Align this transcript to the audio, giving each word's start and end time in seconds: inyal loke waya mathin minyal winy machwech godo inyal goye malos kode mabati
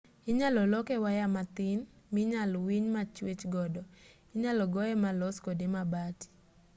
inyal 0.29 0.55
loke 0.71 0.95
waya 1.03 1.25
mathin 1.35 1.79
minyal 2.15 2.51
winy 2.65 2.87
machwech 2.95 3.43
godo 3.53 3.81
inyal 4.33 4.59
goye 4.73 4.93
malos 5.03 5.37
kode 5.45 5.65
mabati 5.75 6.27